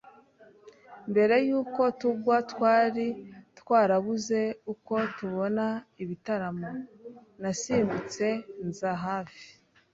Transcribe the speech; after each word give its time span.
mbere 1.11 1.35
yuko 1.47 1.81
tugwa 1.99 2.35
twari 2.51 3.05
twarabuze 3.59 4.39
uko 4.73 4.95
tubona 5.17 5.65
ibitaramo. 6.03 6.69
Nasimbutse 7.41 8.25
nza 8.67 8.91
hafi 9.05 9.43